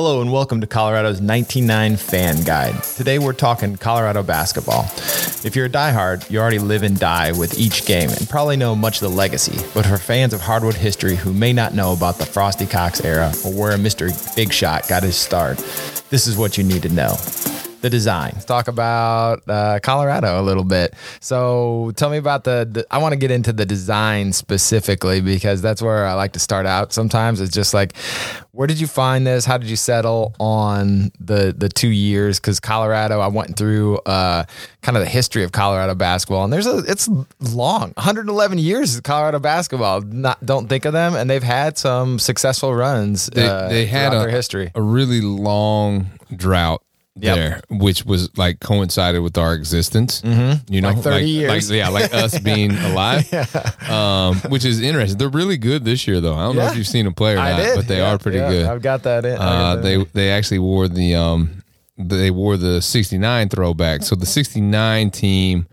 [0.00, 0.06] 19-9 game.
[0.06, 2.82] Hello and welcome to Colorado's 99 Fan Guide.
[2.82, 4.84] Today we're talking Colorado basketball.
[5.44, 8.74] If you're a diehard, you already live and die with each game and probably know
[8.74, 9.58] much of the legacy.
[9.74, 13.32] But for fans of hardwood history who may not know about the Frosty Cox era
[13.44, 14.10] or where Mr.
[14.34, 15.58] Big Shot got his start,
[16.08, 17.16] this is what you need to know
[17.80, 18.32] the design.
[18.34, 20.94] Let's talk about uh, Colorado a little bit.
[21.20, 25.62] So tell me about the, the I want to get into the design specifically because
[25.62, 27.40] that's where I like to start out sometimes.
[27.40, 27.96] It's just like,
[28.52, 29.44] where did you find this?
[29.44, 32.38] How did you settle on the the two years?
[32.38, 34.44] Because Colorado, I went through uh,
[34.82, 37.08] kind of the history of Colorado basketball, and there's a it's
[37.40, 40.02] long, 111 years of Colorado basketball.
[40.02, 43.26] Not don't think of them, and they've had some successful runs.
[43.26, 44.70] They, uh, they had a, their history.
[44.74, 46.82] a really long drought
[47.22, 47.36] Yep.
[47.36, 50.20] there, which was like coincided with our existence.
[50.22, 50.72] Mm-hmm.
[50.72, 51.70] You know, Like 30 years.
[51.70, 53.32] Like, yeah, like us being alive,
[53.90, 55.18] um, which is interesting.
[55.18, 56.34] They're really good this year, though.
[56.34, 58.12] I don't know if you've seen them play or I not, did, but they Yeah,
[58.12, 58.66] are pretty yeah, good.
[58.66, 59.34] I've got that in.
[59.34, 60.06] Uh, got that they in.
[60.12, 61.62] they actually wore the um
[61.98, 64.02] they wore the 69 throwback.
[64.02, 65.66] So the 69 team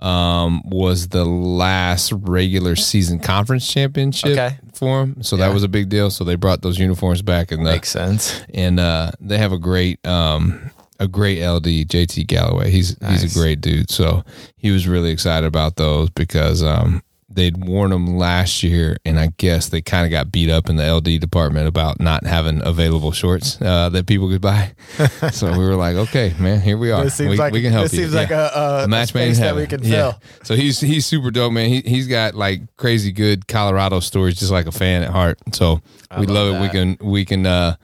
[0.00, 4.56] um was the last regular season conference championship Okay.
[4.72, 5.22] for them.
[5.22, 5.48] So Yeah.
[5.48, 6.10] that was a big deal.
[6.10, 8.40] So they brought those uniforms back and the, makes sense.
[8.54, 12.70] and uh they have a great um a great LD JT Galloway.
[12.70, 13.90] He's he's a great dude.
[13.90, 14.24] So
[14.56, 19.28] he was really excited about those because um they'd worn them last year and I
[19.36, 23.12] guess they kind of got beat up in the LD department about not having available
[23.12, 24.72] shorts uh, that people could buy.
[25.30, 27.04] so we were like, okay, man, here we are.
[27.04, 28.00] This seems we, like- we can help this you.
[28.04, 30.12] seems like a- a- match made in space that we can Yeah.
[30.12, 30.20] fill.
[30.42, 31.68] So he's he's super dope, man.
[31.68, 35.38] He he's got like crazy good Colorado stories, just like a fan at heart.
[35.52, 35.82] So
[36.18, 36.60] we love love, it.
[36.62, 37.76] We can we can uh,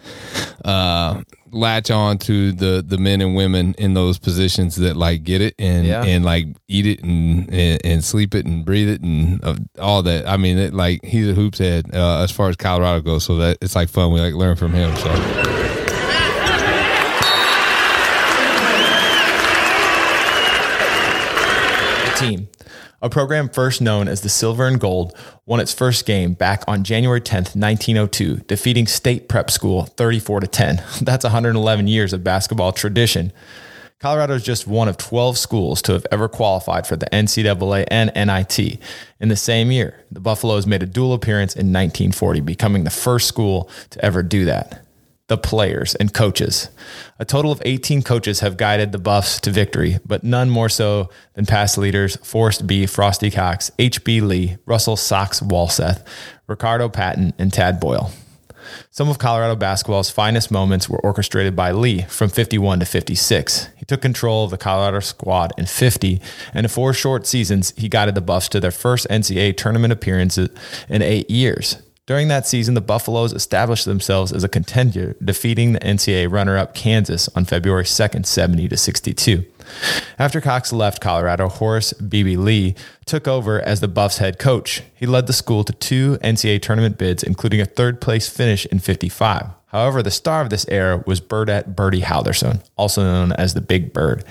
[0.65, 5.41] uh, latch on to the the men and women in those positions that like get
[5.41, 6.03] it and Yeah.
[6.05, 10.03] and like eat it and, and and sleep it and breathe it and uh, all
[10.03, 10.27] that.
[10.29, 13.25] I mean, it, like he's a hoops head uh, as far as Colorado goes.
[13.25, 14.13] So that it's like fun.
[14.13, 14.95] We like learn from him.
[14.97, 15.61] So.
[22.17, 22.49] team.
[23.05, 26.85] A program first known as the Silver and Gold won its first game back on
[26.85, 30.83] January 10th, 1902, defeating State Prep School 34 to 10.
[31.03, 33.31] That's 111 years of basketball tradition.
[34.01, 38.11] Colorado is just one of 12 schools to have ever qualified for the NCAA and
[38.15, 38.81] NIT.
[39.21, 43.29] In the same year, the Buffaloes made a dual appearance in 1940, becoming the first
[43.29, 44.84] school to ever do that
[45.29, 46.69] the players and coaches.
[47.19, 51.09] A total of 18 coaches have guided the Buffs to victory, but none more so
[51.33, 52.87] than past leaders Forrest B.
[52.87, 54.21] Frosty Cox, H.B.
[54.21, 56.05] Lee, Russell Sox Walseth,
[56.47, 58.13] Ricardo Patton, and Tad Boyle.
[58.91, 63.69] Some of Colorado basketball's finest moments were orchestrated by Lee from 51 to 56.
[63.77, 66.21] He took control of the Colorado squad in 50,
[66.53, 70.51] and in four short seasons, he guided the Buffs to their first NCAA tournament appearances
[70.89, 71.79] in eight years.
[72.07, 77.31] During that season, the Buffaloes established themselves as a contender, defeating the NCAA runner-up Kansas
[77.35, 79.47] on February 2nd, 70 to 62.
[80.19, 82.75] After Cox left Colorado, Horace Beebe Lee
[83.07, 84.83] took over as the Buffs head coach.
[84.95, 88.81] He led the school to two NCAA tournament bids, including a third place finish in
[88.81, 89.47] 55.
[89.75, 93.93] However, the star of this era was Burdette Birdie Haldorson, also known as the Big
[93.93, 94.25] Bird.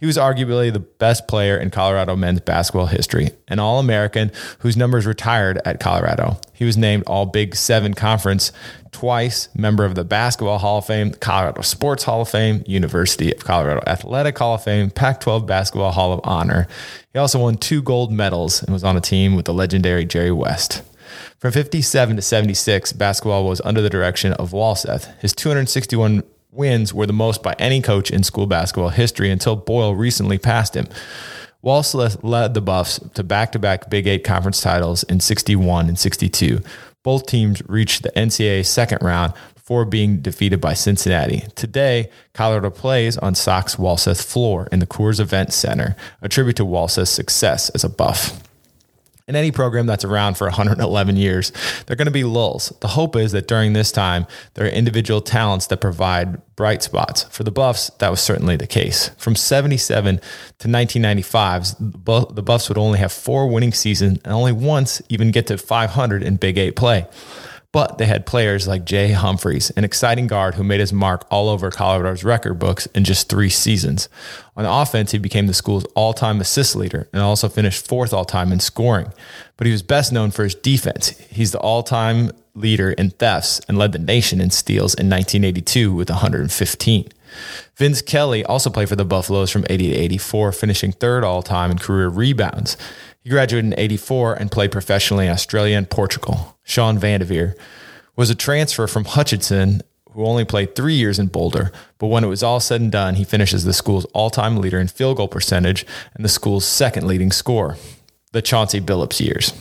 [0.00, 4.76] He was arguably the best player in Colorado men's basketball history, an All American whose
[4.76, 6.40] numbers retired at Colorado.
[6.52, 8.50] He was named All Big Seven Conference
[8.90, 13.44] twice, member of the Basketball Hall of Fame, Colorado Sports Hall of Fame, University of
[13.44, 16.66] Colorado Athletic Hall of Fame, Pac 12 Basketball Hall of Honor.
[17.12, 20.32] He also won two gold medals and was on a team with the legendary Jerry
[20.32, 20.82] West.
[21.38, 25.12] From 57 to 76, basketball was under the direction of Walseth.
[25.20, 26.22] His 261
[26.52, 30.74] wins were the most by any coach in school basketball history until Boyle recently passed
[30.74, 30.86] him.
[31.62, 36.60] Walseth led the Buffs to back-to-back Big Eight conference titles in 61 and 62.
[37.02, 41.44] Both teams reached the NCAA second round before being defeated by Cincinnati.
[41.54, 46.64] Today, Colorado plays on Sox Walseth floor in the Coors Event Center, a tribute to
[46.64, 48.42] Walseth's success as a Buff
[49.30, 51.52] in any program that's around for 111 years,
[51.86, 52.72] there are going to be lulls.
[52.80, 57.22] The hope is that during this time, there are individual talents that provide bright spots.
[57.30, 59.10] For the Buffs, that was certainly the case.
[59.18, 65.00] From 77 to 1995, the Buffs would only have four winning seasons and only once
[65.08, 67.06] even get to 500 in Big Eight play.
[67.72, 71.48] But they had players like Jay Humphries, an exciting guard who made his mark all
[71.48, 74.08] over Colorado's record books in just three seasons.
[74.56, 78.24] On offense, he became the school's all time assist leader and also finished fourth all
[78.24, 79.12] time in scoring.
[79.56, 81.10] But he was best known for his defense.
[81.30, 85.94] He's the all time leader in thefts and led the nation in steals in 1982
[85.94, 87.08] with 115.
[87.76, 91.70] Vince Kelly also played for the Buffaloes from 80 to 84, finishing third all time
[91.70, 92.76] in career rebounds.
[93.22, 96.56] He graduated in 84 and played professionally in Australia and Portugal.
[96.62, 97.54] Sean Vandiver
[98.16, 99.82] was a transfer from Hutchinson
[100.12, 103.14] who only played three years in Boulder, but when it was all said and done,
[103.14, 107.06] he finishes the school's all time leader in field goal percentage and the school's second
[107.06, 107.76] leading scorer,
[108.32, 109.52] the Chauncey Billups years.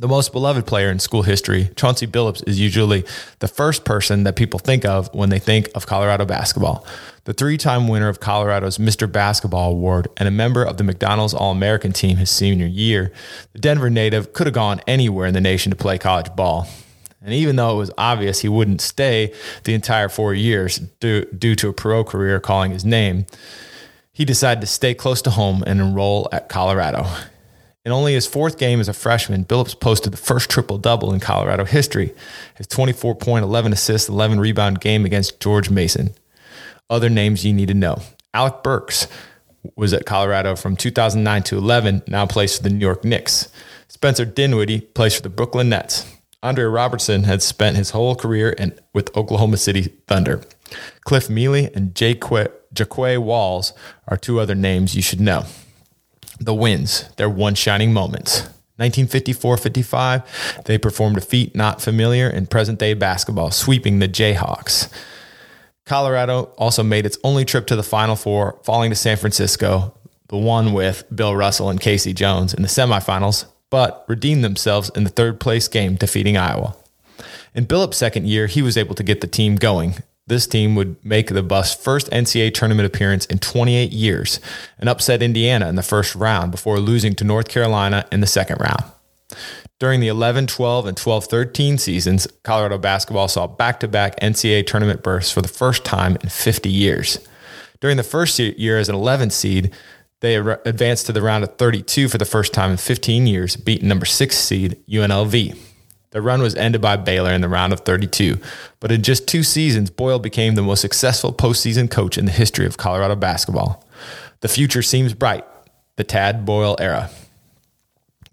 [0.00, 3.04] The most beloved player in school history, Chauncey Billups is usually
[3.40, 6.86] the first person that people think of when they think of Colorado basketball.
[7.24, 9.12] The three time winner of Colorado's Mr.
[9.12, 13.12] Basketball Award and a member of the McDonald's All American team his senior year,
[13.52, 16.66] the Denver native could have gone anywhere in the nation to play college ball.
[17.20, 21.54] And even though it was obvious he wouldn't stay the entire four years due, due
[21.56, 23.26] to a pro career calling his name,
[24.14, 27.06] he decided to stay close to home and enroll at Colorado.
[27.84, 31.20] In only his fourth game as a freshman, Billups posted the first triple double in
[31.20, 32.12] Colorado history
[32.56, 36.10] his 24 point, 11 assist, 11 rebound game against George Mason.
[36.90, 38.02] Other names you need to know
[38.34, 39.06] Alec Burks
[39.76, 43.48] was at Colorado from 2009 to 11, now plays for the New York Knicks.
[43.88, 46.06] Spencer Dinwiddie plays for the Brooklyn Nets.
[46.42, 50.42] Andre Roberson had spent his whole career in, with Oklahoma City Thunder.
[51.04, 53.72] Cliff Mealey and Jaquay Walls
[54.08, 55.44] are two other names you should know.
[56.40, 58.40] The wins, their one shining moments.
[58.76, 64.90] 1954 55, they performed a feat not familiar in present day basketball, sweeping the Jayhawks.
[65.84, 69.92] Colorado also made its only trip to the Final Four, falling to San Francisco,
[70.28, 72.14] the one with Bill Russell and K.C.
[72.14, 76.74] Jones in the semifinals, but redeemed themselves in the third place game, defeating Iowa.
[77.54, 79.96] In Billups' second year, he was able to get the team going.
[80.26, 84.38] This team would make the Buffs' first NCAA tournament appearance in 28 years
[84.78, 88.60] and upset Indiana in the first round before losing to North Carolina in the second
[88.60, 88.84] round.
[89.80, 94.66] During the 11 12 and 12 13 seasons, Colorado basketball saw back to back NCAA
[94.66, 97.18] tournament berths for the first time in 50 years.
[97.80, 99.74] During the first year as an 11 seed,
[100.20, 103.88] they advanced to the round of 32 for the first time in 15 years, beating
[103.88, 105.56] number six seed UNLV.
[106.10, 108.38] The run was ended by Baylor in the round of 32,
[108.80, 112.66] but in just two seasons, Boyle became the most successful postseason coach in the history
[112.66, 113.84] of Colorado basketball.
[114.40, 115.44] The future seems bright,
[115.96, 117.10] the Tad Boyle era.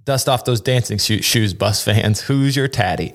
[0.05, 2.21] Dust off those dancing shoes, Buffs fans.
[2.27, 3.13] Who's your Taddy?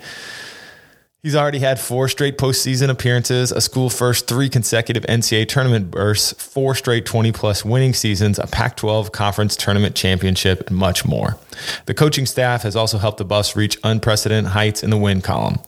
[1.22, 6.32] He's already had four straight postseason appearances, a school first three consecutive NCAA tournament bursts,
[6.32, 11.38] four straight 20 plus winning seasons, a Pac 12 conference tournament championship, and much more.
[11.86, 15.60] The coaching staff has also helped the Buffs reach unprecedented heights in the win column.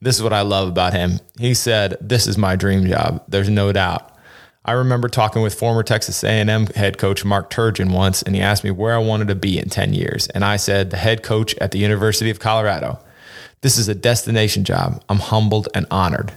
[0.00, 1.18] This is what I love about him.
[1.40, 3.24] He said, This is my dream job.
[3.26, 4.16] There's no doubt.
[4.64, 8.62] I remember talking with former Texas A&M head coach Mark Turgeon once, and he asked
[8.62, 10.28] me where I wanted to be in 10 years.
[10.28, 13.00] And I said, the head coach at the University of Colorado.
[13.62, 15.02] This is a destination job.
[15.08, 16.32] I'm humbled and honored.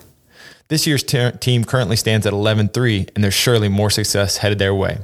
[0.67, 4.59] This year's ter- team currently stands at 11 3, and there's surely more success headed
[4.59, 4.99] their way.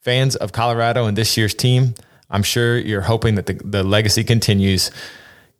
[0.00, 1.94] Fans of Colorado and this year's team,
[2.30, 4.90] I'm sure you're hoping that the, the legacy continues.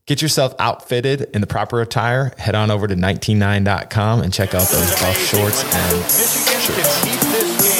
[0.06, 2.32] Get yourself outfitted in the proper attire.
[2.38, 7.79] Head on over to 199.com and check out those buff shorts and Michigan shirts.